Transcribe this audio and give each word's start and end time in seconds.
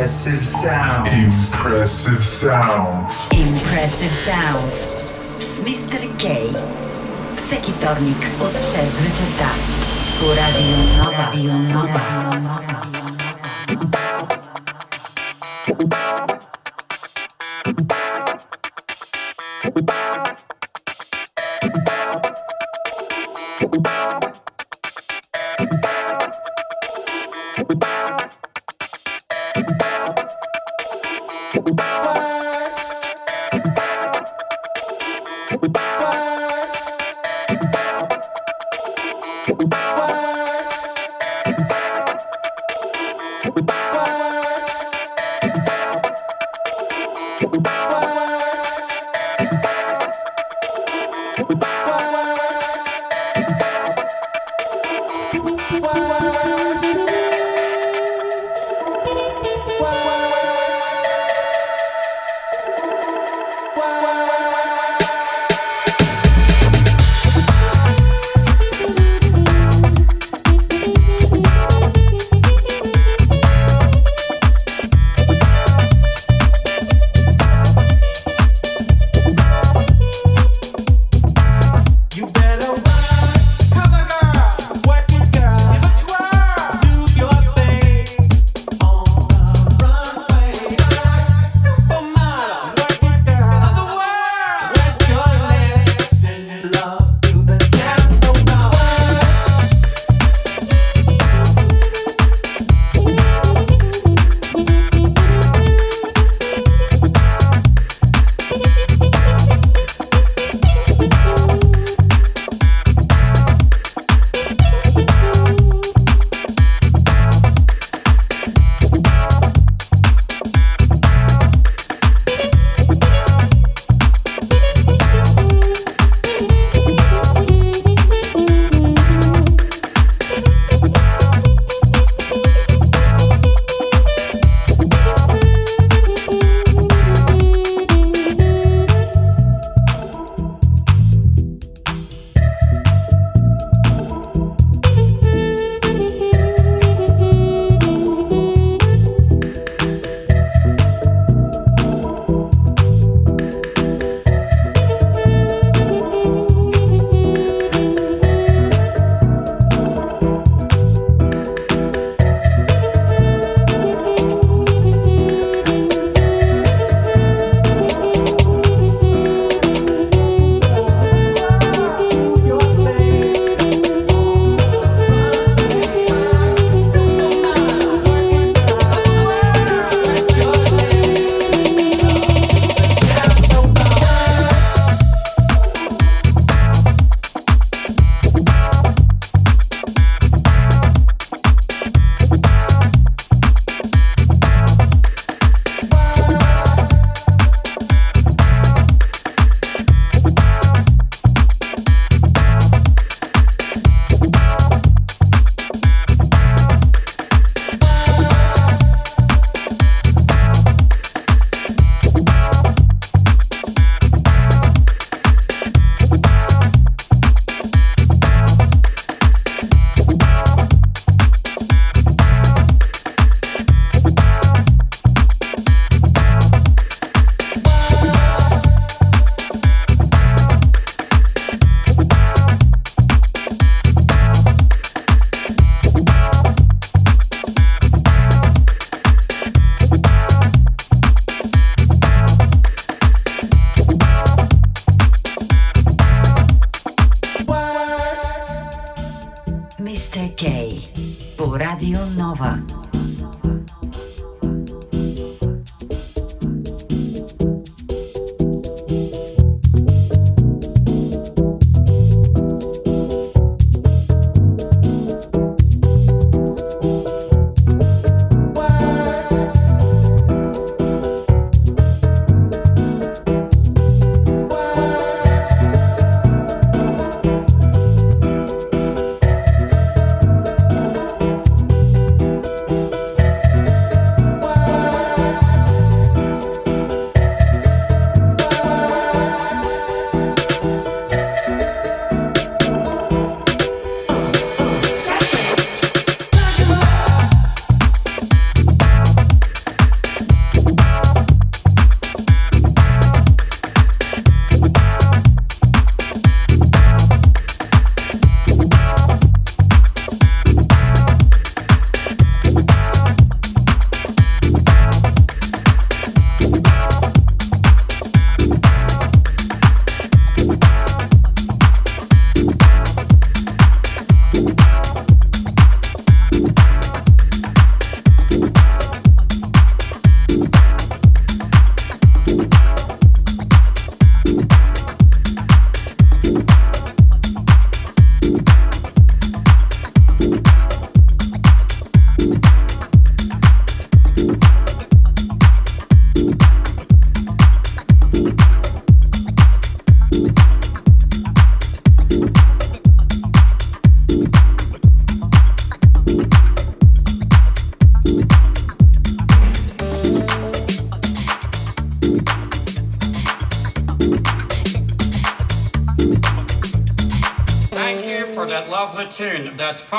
Impressive 0.00 0.42
sounds. 0.42 1.52
Impressive 1.52 2.24
sounds. 2.24 3.28
Impressive 3.30 4.12
sounds. 4.12 4.86
Z 5.40 5.62
Mr. 5.64 6.00
K. 6.18 6.50
Всеки 7.36 7.72
вторник 7.72 8.16
от 8.40 8.58
6 8.58 8.76
вечерта. 9.00 9.50
По 10.18 10.28
Радио 10.28 11.04
Нова. 11.04 11.30
Радио 11.32 11.52
Нова. 11.52 12.99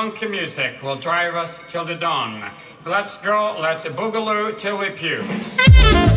Funky 0.02 0.26
music 0.26 0.82
will 0.82 0.96
drive 0.96 1.36
us 1.36 1.56
till 1.68 1.84
the 1.84 1.94
dawn. 1.94 2.50
Let's 2.84 3.18
go, 3.18 3.56
let's 3.60 3.84
boogaloo 3.84 4.58
till 4.58 4.76
we 4.76 4.90
puke. 4.90 6.11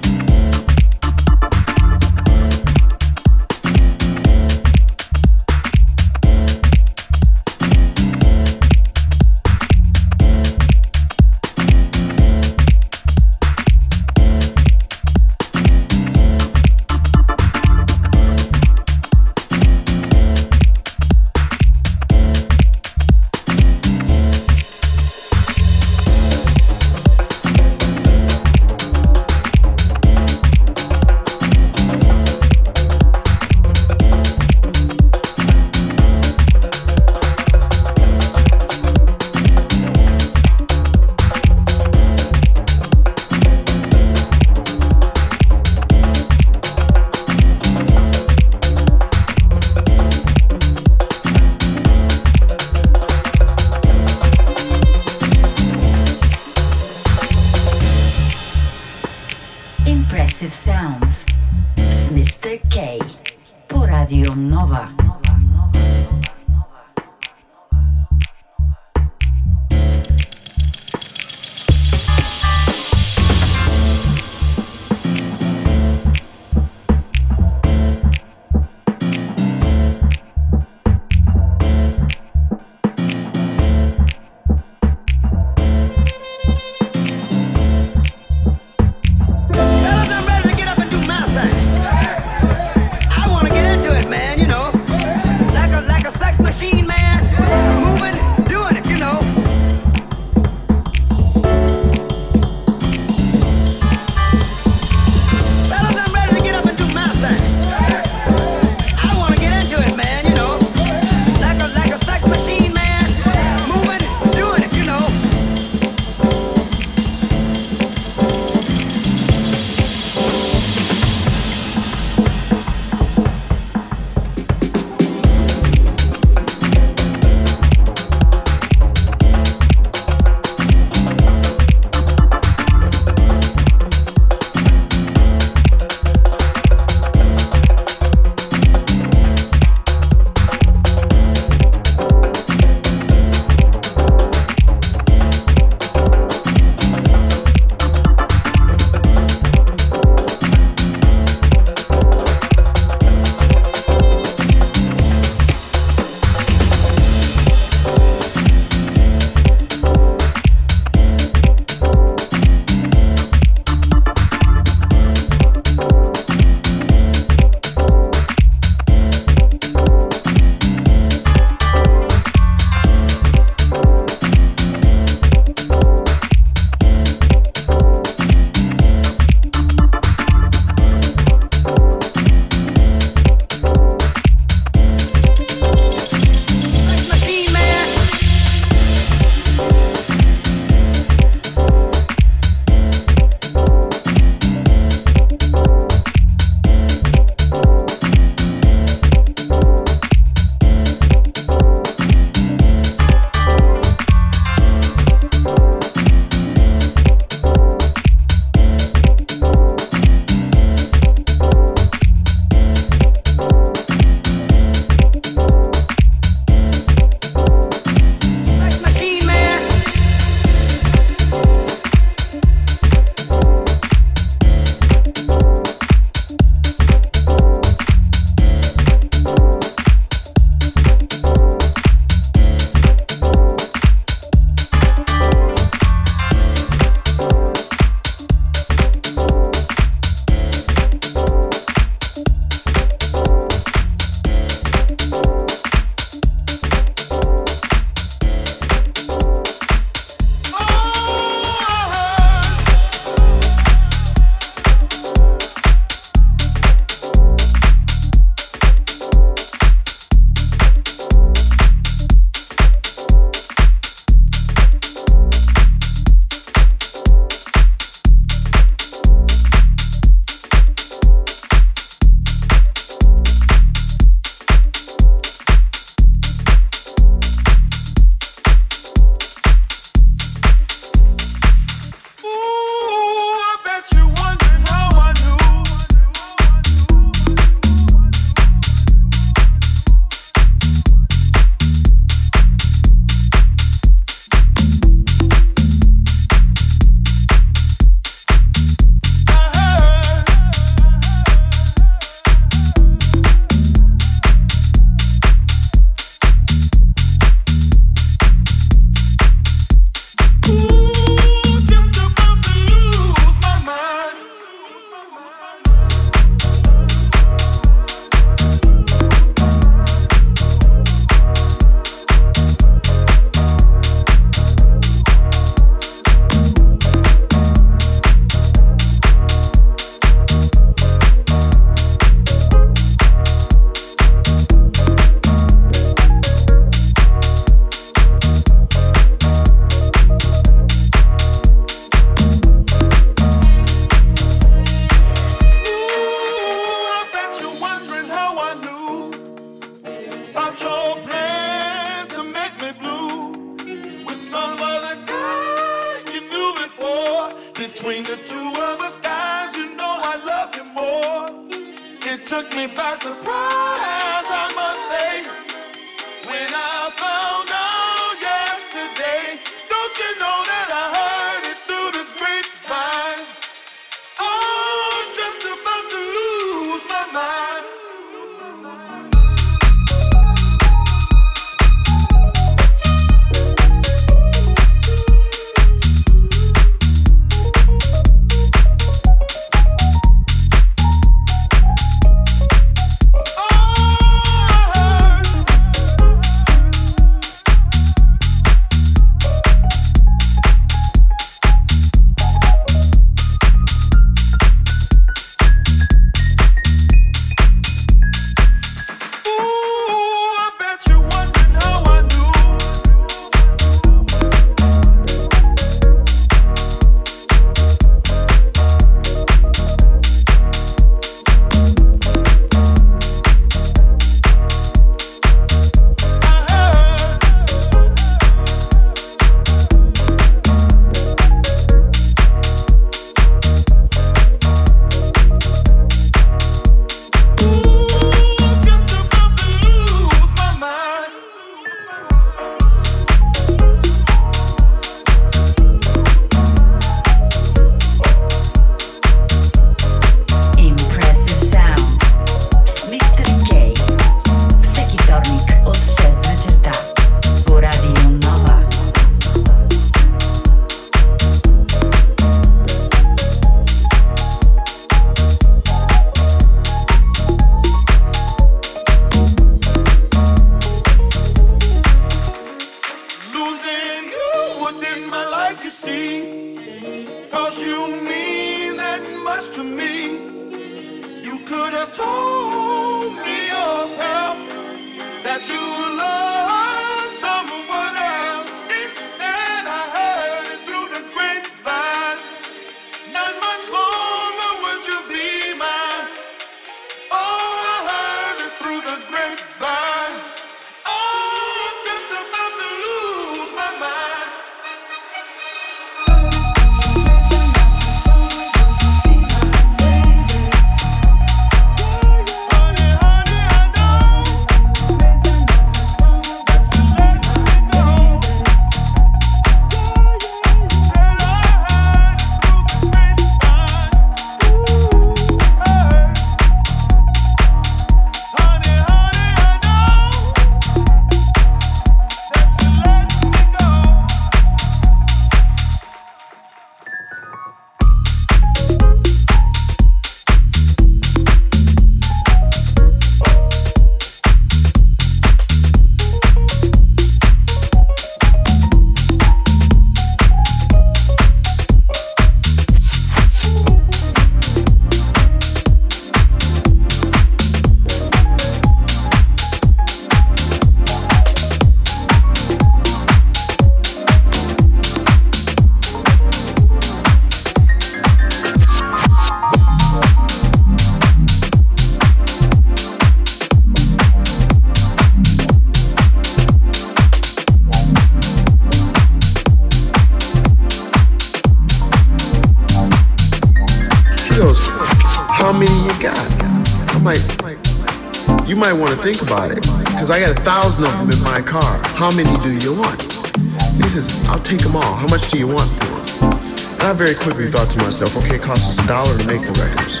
Quickly 597.20 597.50
thought 597.50 597.70
to 597.70 597.78
myself, 597.78 598.16
okay, 598.16 598.36
it 598.36 598.42
costs 598.42 598.78
us 598.78 598.84
a 598.84 598.88
dollar 598.88 599.16
to 599.18 599.26
make 599.26 599.42
the 599.42 599.54
records. 599.58 600.00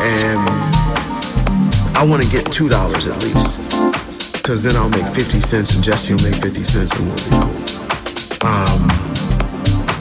And 0.00 0.40
I 1.96 2.04
want 2.04 2.22
to 2.22 2.28
get 2.30 2.46
$2 2.46 2.70
at 2.70 3.22
least. 3.22 4.32
Because 4.32 4.62
then 4.62 4.76
I'll 4.76 4.88
make 4.88 5.06
50 5.14 5.40
cents 5.40 5.74
and 5.74 5.82
Jesse 5.82 6.14
will 6.14 6.22
make 6.22 6.36
50 6.36 6.64
cents 6.64 6.94
and 6.96 7.04
we'll 7.04 7.16
be 7.16 7.30
cool. 7.30 8.48
Um, 8.48 8.88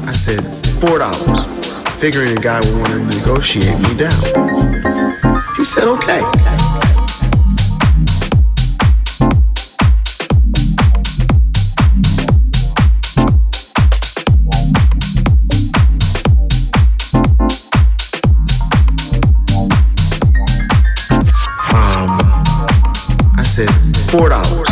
I 0.08 0.14
said, 0.14 0.42
$4. 0.84 2.00
Figuring 2.00 2.36
the 2.36 2.42
guy 2.42 2.60
would 2.60 2.78
want 2.78 2.94
to 2.94 3.18
negotiate 3.18 3.80
me 3.82 3.98
down. 3.98 4.22
He 5.58 5.64
said, 5.64 5.86
okay. 5.86 6.22
Four 24.08 24.30
dollars, 24.30 24.68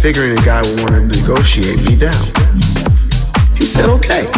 figuring 0.00 0.34
the 0.34 0.42
guy 0.44 0.60
would 0.62 0.80
want 0.80 0.94
to 0.94 1.20
negotiate 1.20 1.78
me 1.84 1.96
down. 1.96 2.24
He 3.56 3.66
said 3.66 3.88
okay, 3.88 4.30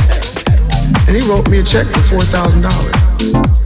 and 1.07 1.16
he 1.16 1.29
wrote 1.29 1.48
me 1.50 1.59
a 1.59 1.62
check 1.62 1.87
for 1.87 2.00
four 2.00 2.22
thousand 2.22 2.62
dollars. 2.62 3.60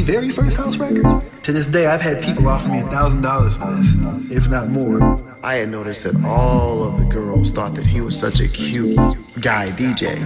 The 0.00 0.12
very 0.12 0.30
first 0.30 0.56
house 0.56 0.78
record. 0.78 1.04
To 1.42 1.52
this 1.52 1.66
day, 1.66 1.86
I've 1.86 2.00
had 2.00 2.24
people 2.24 2.48
offer 2.48 2.68
me 2.68 2.80
a 2.80 2.86
thousand 2.86 3.20
dollars 3.20 3.54
for 3.54 3.66
this, 3.72 4.30
if 4.30 4.48
not 4.48 4.70
more. 4.70 5.20
I 5.42 5.56
had 5.56 5.68
noticed 5.68 6.04
that 6.04 6.16
all 6.24 6.82
of 6.82 6.98
the 6.98 7.12
girls 7.12 7.52
thought 7.52 7.74
that 7.74 7.84
he 7.84 8.00
was 8.00 8.18
such 8.18 8.40
a 8.40 8.48
cute 8.48 8.96
guy 9.42 9.68
DJ. 9.72 10.16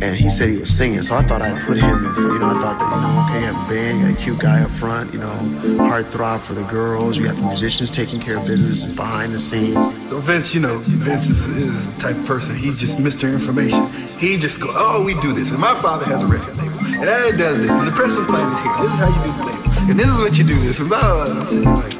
And 0.00 0.16
he 0.16 0.30
said 0.30 0.48
he 0.48 0.56
was 0.56 0.74
singing, 0.74 1.02
so 1.02 1.16
I 1.16 1.22
thought 1.22 1.42
I'd 1.42 1.62
put 1.64 1.76
him 1.76 2.06
in 2.06 2.14
you 2.14 2.38
know, 2.38 2.46
I 2.46 2.60
thought 2.62 2.78
that, 2.78 2.94
you 2.94 3.00
know, 3.02 3.24
okay, 3.26 3.46
have 3.52 3.66
a 3.66 3.68
band, 3.68 4.00
you 4.00 4.06
got 4.06 4.18
a 4.18 4.24
cute 4.24 4.38
guy 4.38 4.62
up 4.62 4.70
front, 4.70 5.12
you 5.12 5.18
know, 5.20 5.36
heartthrob 5.84 6.40
for 6.40 6.54
the 6.54 6.62
girls, 6.62 7.18
you 7.18 7.26
got 7.26 7.36
the 7.36 7.42
musicians 7.42 7.90
taking 7.90 8.20
care 8.20 8.38
of 8.38 8.46
business 8.46 8.86
behind 8.86 9.34
the 9.34 9.40
scenes. 9.40 9.84
So 10.08 10.16
Vince, 10.20 10.54
you 10.54 10.60
know, 10.60 10.78
Vince 10.78 11.28
is, 11.28 11.48
is 11.48 11.94
the 11.94 12.00
type 12.00 12.16
of 12.16 12.24
person, 12.24 12.56
he's 12.56 12.78
just 12.78 12.98
Mr. 12.98 13.30
Information. 13.30 13.86
He 14.18 14.38
just 14.38 14.62
go, 14.62 14.68
oh, 14.70 15.02
we 15.04 15.12
do 15.20 15.32
this, 15.32 15.50
and 15.50 15.60
my 15.60 15.78
father 15.82 16.06
has 16.06 16.22
a 16.22 16.26
record 16.26 16.57
and 17.00 17.08
I 17.08 17.30
does 17.30 17.58
this, 17.58 17.70
and 17.70 17.86
the 17.86 17.92
pressing 17.92 18.24
plant 18.24 18.52
is 18.52 18.58
here, 18.58 18.72
this 18.82 18.92
is 18.92 18.98
how 18.98 19.08
you 19.08 19.20
do 19.22 19.38
the 19.38 19.44
label, 19.46 19.90
and 19.90 20.00
this 20.00 20.08
is 20.08 20.18
what 20.18 20.38
you 20.38 20.44
do 20.44 20.54
this, 20.54 20.80
and 20.80 20.88
blah, 20.88 21.00
blah, 21.00 21.24
blah. 21.26 21.40
I'm 21.40 21.46
sitting 21.46 21.74
like, 21.74 21.94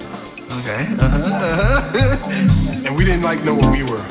okay, 0.58 0.82
uh-huh, 0.98 1.22
uh-huh. 1.38 2.82
and 2.84 2.96
we 2.96 3.04
didn't 3.04 3.22
like 3.22 3.44
know 3.44 3.54
what 3.54 3.72
we 3.72 3.84
were 3.84 4.04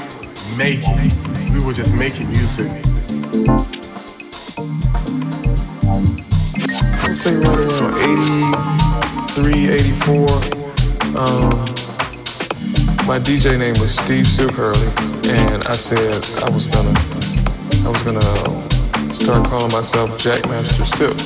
making. 0.58 1.12
We 1.54 1.60
were 1.66 1.74
just 1.74 1.94
making 1.94 2.30
music. 2.30 2.72
I'd 7.04 7.16
say 7.16 7.36
right 7.36 7.60
around 7.60 7.96
83, 9.36 9.70
84. 9.70 10.20
Um, 11.18 11.50
my 13.06 13.20
DJ 13.20 13.60
name 13.60 13.76
was 13.80 13.94
Steve 13.94 14.26
Silk 14.26 14.54
Hurley, 14.54 14.88
and 15.36 15.64
I 15.66 15.76
said 15.76 16.24
I 16.44 16.50
was 16.50 16.68
gonna, 16.68 16.94
I 17.86 17.90
was 17.90 18.04
gonna 18.04 18.77
start 19.14 19.48
calling 19.48 19.72
myself 19.72 20.12
Jackmaster 20.18 20.86
Silk. 20.86 21.18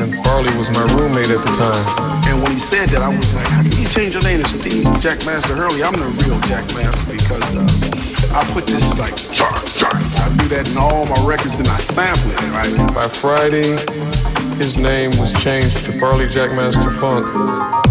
And 0.00 0.14
Farley 0.24 0.54
was 0.56 0.70
my 0.70 0.82
roommate 0.94 1.30
at 1.30 1.42
the 1.44 1.52
time. 1.52 2.24
And 2.28 2.42
when 2.42 2.52
he 2.52 2.58
said 2.58 2.88
that, 2.90 3.02
I 3.02 3.08
was 3.08 3.34
like, 3.34 3.46
how 3.46 3.62
can 3.62 3.72
you 3.72 3.88
change 3.88 4.14
your 4.14 4.22
name 4.22 4.42
to 4.42 4.48
Steve 4.48 4.84
Jackmaster 4.98 5.54
Hurley? 5.54 5.82
I'm 5.82 5.94
the 5.94 6.06
real 6.24 6.38
Jackmaster 6.48 7.06
because 7.10 7.54
uh, 7.54 8.38
I 8.38 8.44
put 8.52 8.66
this 8.66 8.96
like, 8.98 9.14
char, 9.32 9.52
char. 9.76 9.94
I 9.94 10.36
do 10.38 10.48
that 10.48 10.68
in 10.70 10.78
all 10.78 11.06
my 11.06 11.28
records 11.28 11.58
and 11.58 11.68
I 11.68 11.78
sample 11.78 12.30
it, 12.32 12.40
right? 12.50 12.94
By 12.94 13.08
Friday, 13.08 13.76
his 14.56 14.78
name 14.78 15.10
was 15.20 15.32
changed 15.42 15.84
to 15.84 15.92
Farley 15.92 16.26
Jackmaster 16.26 16.92
Funk. 16.92 17.83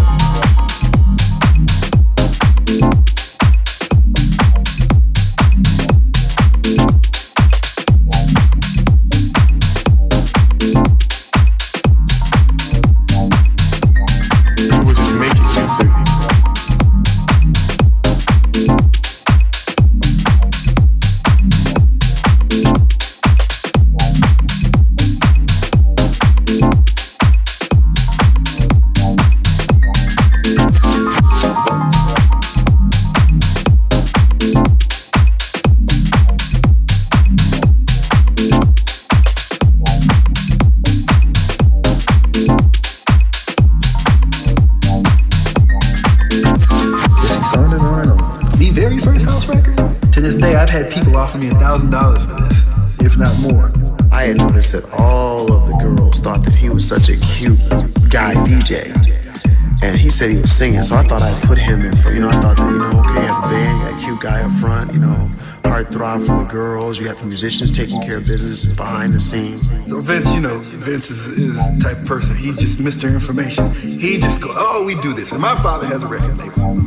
Singing, 60.64 60.82
so 60.82 60.96
I 60.96 61.02
thought 61.02 61.20
I'd 61.20 61.42
put 61.42 61.58
him 61.58 61.84
in 61.84 61.94
for, 61.94 62.10
you 62.10 62.20
know, 62.20 62.30
I 62.30 62.40
thought 62.40 62.56
that, 62.56 62.70
you 62.70 62.78
know, 62.78 63.00
okay, 63.00 63.20
you 63.20 63.26
have 63.28 63.44
a 63.44 63.48
band, 63.48 63.78
you 63.78 63.84
got 63.84 64.00
a 64.00 64.04
cute 64.04 64.20
guy 64.20 64.40
up 64.40 64.52
front, 64.52 64.94
you 64.94 64.98
know, 64.98 65.30
heartthrob 65.62 66.24
for 66.26 66.38
the 66.42 66.50
girls, 66.50 66.98
you 66.98 67.04
got 67.06 67.18
the 67.18 67.26
musicians 67.26 67.70
taking 67.70 68.00
care 68.00 68.16
of 68.16 68.24
business 68.24 68.64
behind 68.64 69.12
the 69.12 69.20
scenes. 69.20 69.68
So 69.88 70.00
Vince, 70.00 70.32
you 70.32 70.40
know, 70.40 70.56
Vince 70.58 71.10
is, 71.10 71.28
is 71.28 71.56
the 71.56 71.84
type 71.84 71.98
of 71.98 72.06
person, 72.06 72.34
he's 72.34 72.56
just 72.56 72.78
Mr. 72.78 73.12
Information. 73.12 73.74
He 73.74 74.16
just 74.18 74.40
go, 74.40 74.48
oh, 74.52 74.84
we 74.86 74.94
do 75.02 75.12
this, 75.12 75.32
and 75.32 75.40
my 75.42 75.54
father 75.62 75.86
has 75.86 76.02
a 76.02 76.06
record 76.06 76.38
label. 76.38 76.80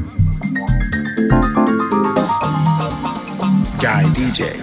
Guy 3.77 4.03
DJ. 4.17 4.57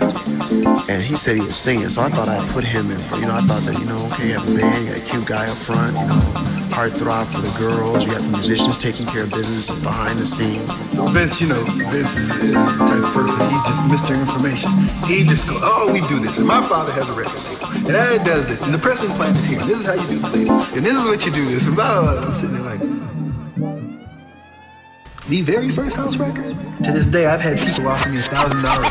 And 0.88 1.00
he 1.00 1.16
said 1.16 1.36
he 1.36 1.42
was 1.42 1.56
singing, 1.56 1.88
so 1.88 2.02
I 2.02 2.08
thought 2.08 2.28
I'd 2.28 2.48
put 2.50 2.64
him 2.64 2.90
in 2.90 2.98
for, 2.98 3.14
you 3.14 3.26
know, 3.26 3.36
I 3.36 3.42
thought 3.42 3.62
that, 3.62 3.78
you 3.78 3.86
know, 3.86 4.10
okay, 4.10 4.28
you 4.30 4.34
have 4.34 4.48
a 4.48 4.58
band, 4.58 4.86
you 4.86 4.90
got 4.90 5.00
a 5.00 5.04
cute 5.08 5.26
guy 5.26 5.46
up 5.46 5.56
front, 5.56 5.96
you 5.96 6.06
know, 6.08 6.53
heartthrob 6.74 7.24
for 7.30 7.38
the 7.38 7.54
girls, 7.56 8.04
you 8.04 8.10
got 8.10 8.20
the 8.20 8.34
musicians 8.34 8.76
taking 8.76 9.06
care 9.06 9.22
of 9.22 9.30
business 9.30 9.70
behind 9.78 10.18
the 10.18 10.26
scenes. 10.26 10.74
Vince, 11.14 11.40
you 11.40 11.46
know, 11.46 11.62
Vince 11.94 12.16
is, 12.18 12.34
is 12.42 12.50
the 12.50 12.82
type 12.82 12.98
of 12.98 13.14
person, 13.14 13.38
he's 13.46 13.62
just 13.62 13.84
Mr. 13.86 14.18
Information. 14.18 14.72
He 15.06 15.22
just 15.22 15.46
goes, 15.46 15.60
oh, 15.62 15.92
we 15.92 16.00
do 16.08 16.18
this, 16.18 16.38
and 16.38 16.48
my 16.48 16.60
father 16.66 16.90
has 16.90 17.08
a 17.08 17.12
record 17.12 17.38
label, 17.46 17.70
and 17.86 17.96
I 17.96 18.18
does 18.24 18.48
this, 18.48 18.64
and 18.64 18.74
the 18.74 18.78
pressing 18.78 19.08
plant 19.10 19.36
is 19.38 19.44
here, 19.44 19.60
and 19.60 19.70
this 19.70 19.78
is 19.78 19.86
how 19.86 19.94
you 19.94 20.08
do 20.08 20.18
the 20.18 20.28
label, 20.34 20.58
and 20.74 20.84
this 20.84 20.98
is 20.98 21.04
what 21.04 21.24
you 21.24 21.30
do 21.30 21.44
this, 21.44 21.68
and 21.68 21.76
blah, 21.76 22.02
blah, 22.02 22.18
blah. 22.18 22.26
I'm 22.26 22.34
sitting 22.34 22.56
there 22.56 22.64
like, 22.64 22.80
the 25.28 25.42
very 25.42 25.70
first 25.70 25.96
house 25.96 26.16
record. 26.16 26.50
To 26.50 26.90
this 26.90 27.06
day, 27.06 27.26
I've 27.26 27.40
had 27.40 27.56
people 27.56 27.86
offer 27.88 28.08
me 28.10 28.18
a 28.18 28.22
thousand 28.22 28.62
dollars. 28.62 28.90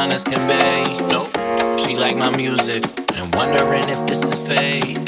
fine 0.00 0.12
as 0.12 0.24
can 0.24 0.42
be. 0.48 1.04
Nope. 1.12 1.28
She 1.80 1.94
like 1.94 2.16
my 2.16 2.34
music 2.34 2.82
and 3.16 3.34
wondering 3.34 3.86
if 3.94 4.00
this 4.06 4.22
is 4.24 4.36
fate. 4.48 4.98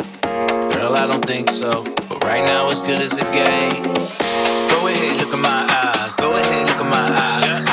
Girl, 0.72 0.92
I 1.02 1.06
don't 1.06 1.24
think 1.24 1.50
so, 1.50 1.84
but 2.08 2.22
right 2.24 2.44
now 2.44 2.68
it's 2.68 2.82
good 2.82 3.00
as 3.00 3.16
it 3.16 3.30
gets. 3.32 4.18
Go 4.72 4.78
ahead, 4.88 5.16
look 5.20 5.32
at 5.32 5.42
my 5.50 5.60
eyes. 5.82 6.14
Go 6.16 6.28
ahead, 6.32 6.66
look 6.68 6.80
at 6.84 6.90
my 6.98 7.06
eyes. 7.26 7.66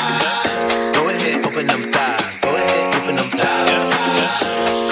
Go 0.96 1.02
ahead, 1.08 1.44
open 1.44 1.66
them 1.66 1.82
thighs. 1.92 2.38
Go 2.40 2.50
ahead, 2.56 2.94
open 2.96 3.16
them 3.16 3.30
thighs. 3.40 3.90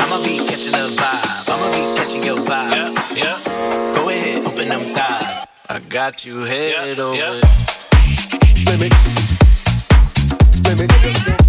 I'ma 0.02 0.18
be 0.22 0.34
catching 0.48 0.72
the 0.72 0.86
vibe. 1.00 1.48
I'ma 1.52 1.68
be 1.76 1.82
catching 1.98 2.24
your 2.24 2.38
vibe. 2.48 2.92
yeah 3.16 3.38
Go 3.96 4.08
ahead, 4.10 4.46
open 4.48 4.68
them 4.68 4.84
thighs. 4.96 5.46
I 5.70 5.78
got 5.88 6.26
you 6.26 6.42
head 6.42 6.98
over. 6.98 7.16
Yeah. 7.16 7.40
Let 8.66 8.80
me, 8.80 8.96
let 10.64 11.38
me. 11.40 11.47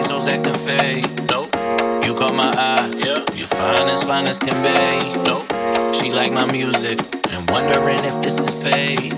These 0.00 0.10
hoes. 0.10 0.26
Nope. 1.28 1.54
You 2.04 2.14
caught 2.14 2.34
my 2.34 2.52
eye. 2.56 2.90
Yeah. 3.04 3.24
You're 3.34 3.48
fine 3.48 3.88
as 3.88 4.02
fine 4.04 4.26
as 4.26 4.38
can 4.38 4.58
be. 4.62 5.22
Nope. 5.24 5.46
She 5.94 6.12
like 6.12 6.32
my 6.32 6.46
music 6.50 6.98
and 7.30 7.50
wondering 7.50 8.04
if 8.04 8.22
this 8.22 8.38
is 8.38 8.50
fate. 8.62 9.12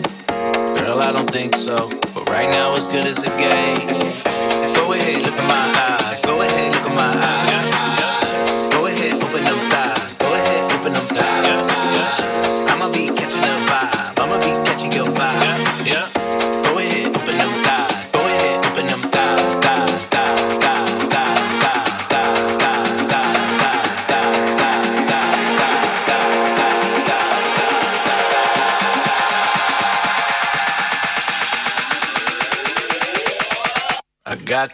Girl, 0.79 1.01
I 1.01 1.13
don't 1.13 1.31
think 1.31 1.55
so. 1.55 1.91
But 2.15 2.29
right 2.31 2.49
now 2.49 2.75
it's 2.77 2.87
good 2.87 3.05
as 3.05 3.19
it 3.23 3.37
gets. 3.39 4.23
Go 4.77 4.93
ahead, 4.93 5.23
look 5.23 5.35
at 5.35 5.49
my 5.55 6.09
eyes. 6.09 6.21
Go 6.23 6.41
ahead, 6.41 6.73
look 6.73 6.91
at 6.91 6.97
my 6.97 7.21
eyes. 7.21 7.50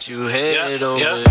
You 0.09 0.21
head 0.27 0.81
over. 0.83 1.03
Let 1.03 1.26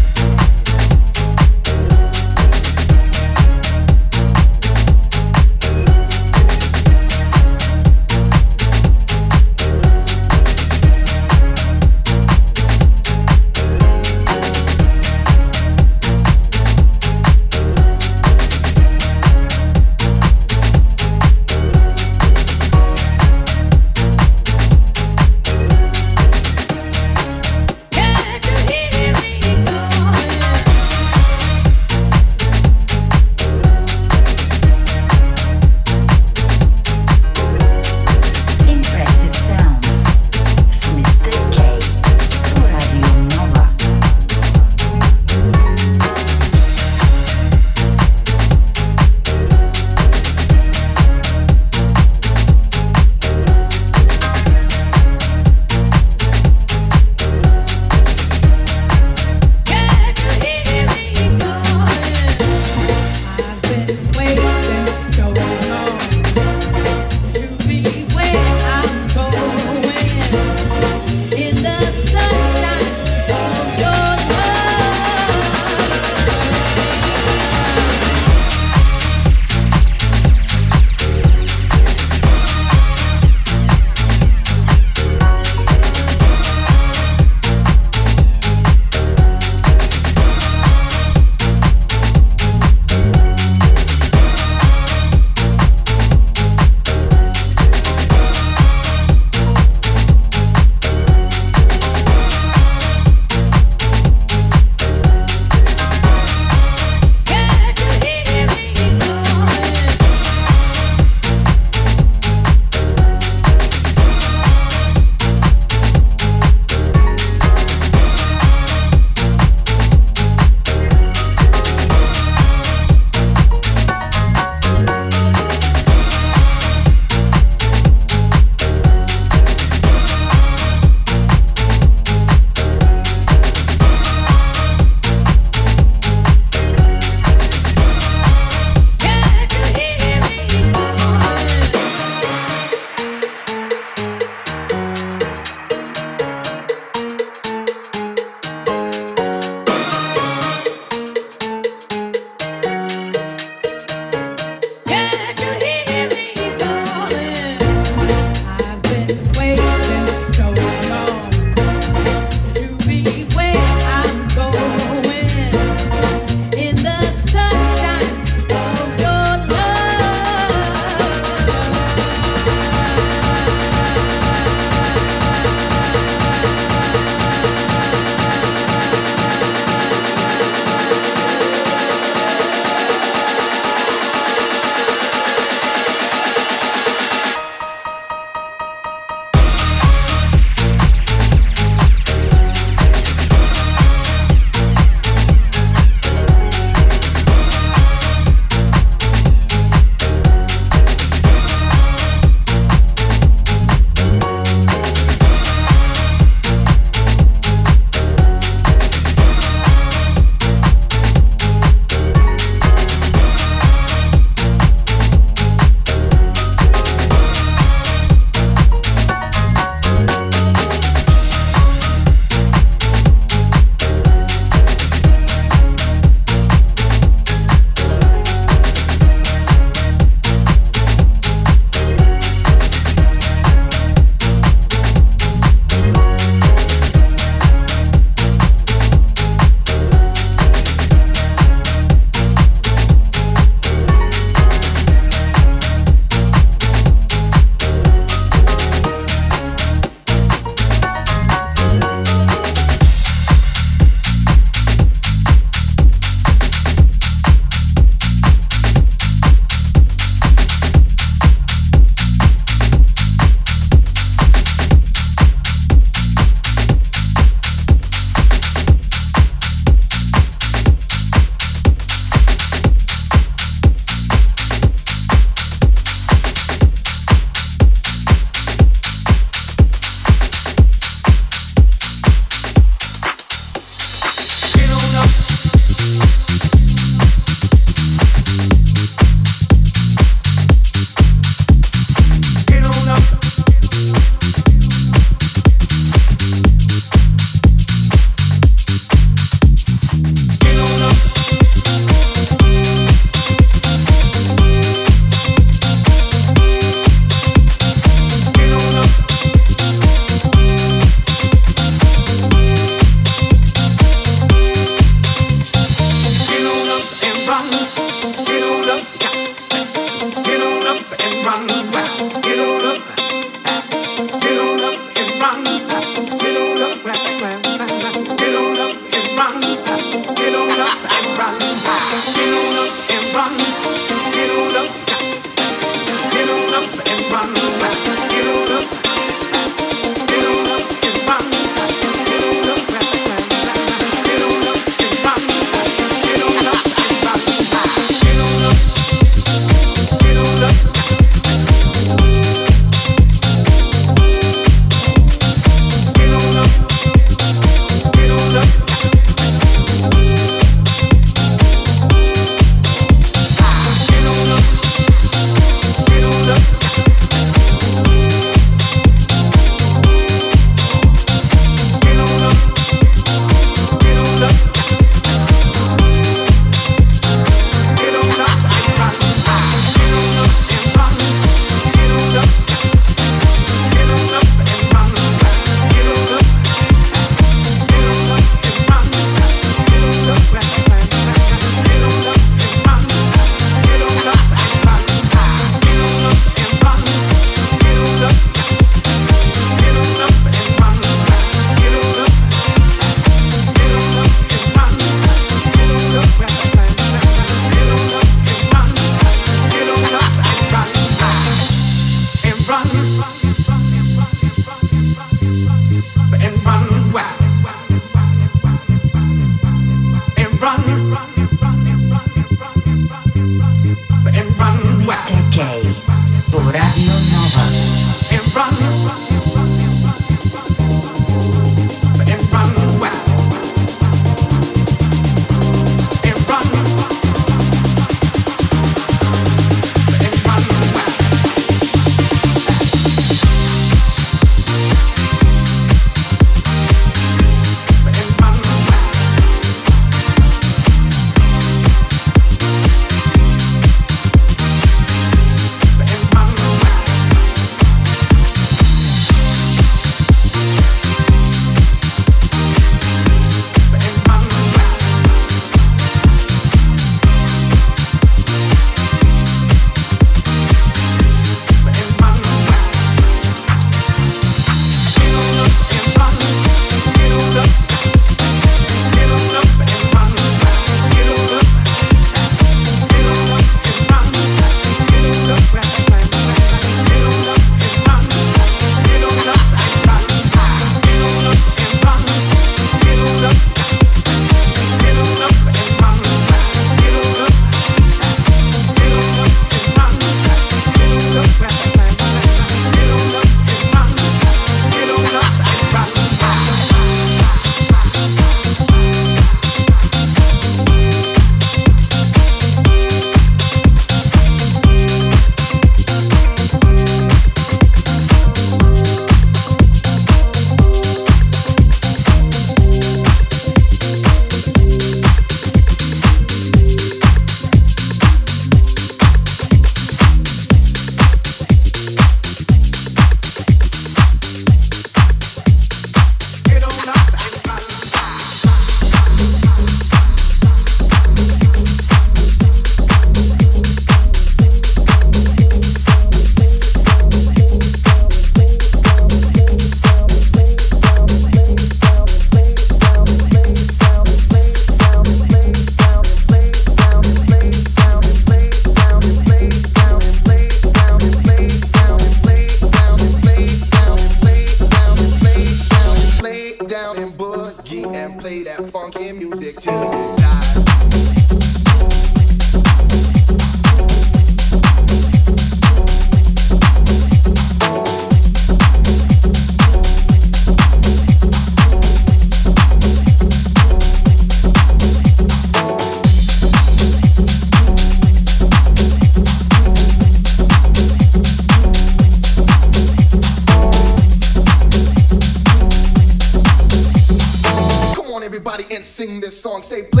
song, 599.61 599.77
say 599.77 599.83
play. 599.83 600.00